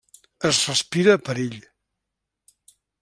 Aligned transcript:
Es 0.49 0.61
respira 0.69 1.15
perill. 1.27 1.59